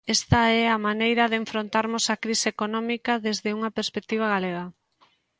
Esta 0.15 0.41
é 0.61 0.63
a 0.69 0.81
maneira 0.87 1.23
de 1.31 1.37
enfrontarmos 1.43 2.05
a 2.13 2.21
crise 2.23 2.47
económica 2.55 3.13
desde 3.27 3.55
unha 3.57 3.73
perspectiva 3.77 4.27
galega. 4.33 4.65